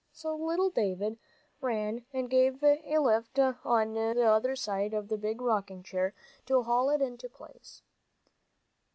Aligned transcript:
So 0.11 0.35
little 0.35 0.71
David 0.71 1.19
ran 1.61 2.05
and 2.11 2.27
gave 2.27 2.63
a 2.63 2.81
lift 2.97 3.37
on 3.37 3.93
the 3.93 4.23
other 4.23 4.55
side 4.55 4.95
of 4.95 5.09
the 5.09 5.17
big 5.19 5.39
rocking 5.39 5.83
chair, 5.83 6.15
to 6.47 6.63
haul 6.63 6.89
it 6.89 7.03
into 7.03 7.29
place. 7.29 7.83